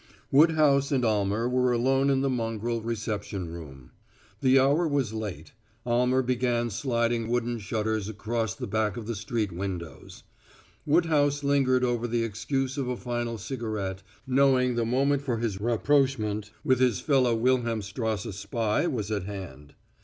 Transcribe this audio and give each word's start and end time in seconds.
Woodhouse 0.31 0.91
and 0.91 1.05
Almer 1.05 1.47
were 1.47 1.71
alone 1.71 2.09
in 2.09 2.21
the 2.21 2.27
mongrel 2.31 2.81
reception 2.81 3.49
room. 3.51 3.91
The 4.39 4.57
hour 4.57 4.87
was 4.87 5.13
late. 5.13 5.51
Almer 5.85 6.23
began 6.23 6.71
sliding 6.71 7.25
folding 7.25 7.31
wooden 7.31 7.59
shutters 7.59 8.09
across 8.09 8.55
the 8.55 8.65
back 8.65 8.97
of 8.97 9.05
the 9.05 9.13
street 9.13 9.51
windows. 9.51 10.23
Woodhouse 10.87 11.43
lingered 11.43 11.83
over 11.83 12.07
the 12.07 12.23
excuse 12.23 12.79
of 12.79 12.87
a 12.87 12.97
final 12.97 13.37
cigarette, 13.37 14.01
knowing 14.25 14.73
the 14.73 14.85
moment 14.85 15.21
for 15.21 15.37
his 15.37 15.61
rapprochement 15.61 16.49
with 16.63 16.79
his 16.79 16.99
fellow 16.99 17.35
Wilhelmstrasse 17.35 18.33
spy 18.35 18.87
was 18.87 19.11
at 19.11 19.25
hand. 19.25 19.75